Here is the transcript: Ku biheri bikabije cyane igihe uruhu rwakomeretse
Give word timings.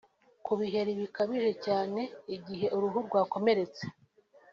Ku 0.45 0.53
biheri 0.59 0.91
bikabije 1.01 1.51
cyane 1.65 2.01
igihe 2.35 2.67
uruhu 2.75 2.97
rwakomeretse 3.07 3.83